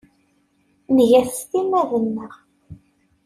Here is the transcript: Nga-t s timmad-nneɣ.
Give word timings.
Nga-t 0.97 1.29
s 1.39 1.41
timmad-nneɣ. 1.51 2.33